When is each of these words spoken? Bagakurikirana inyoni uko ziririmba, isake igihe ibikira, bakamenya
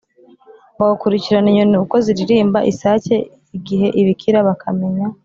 Bagakurikirana 0.77 1.47
inyoni 1.51 1.75
uko 1.83 1.95
ziririmba, 2.05 2.59
isake 2.71 3.15
igihe 3.57 3.87
ibikira, 4.01 4.37
bakamenya 4.47 5.05